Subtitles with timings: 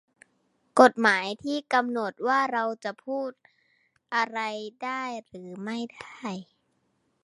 [0.79, 3.31] กฎหมายที่กำหนดว่าเราจะพูด
[4.15, 4.39] อะไร
[4.83, 6.19] ได้หรือไม่ได้